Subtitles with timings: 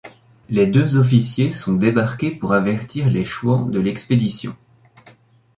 [0.49, 4.55] Les deux officiers sont débarqués pour avertir les Chouans de l'expédition.